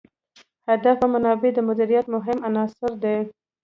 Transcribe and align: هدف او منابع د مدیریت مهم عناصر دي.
هدف 0.69 0.97
او 1.03 1.07
منابع 1.15 1.49
د 1.55 1.59
مدیریت 1.69 2.05
مهم 2.15 2.37
عناصر 2.47 2.91
دي. 3.03 3.17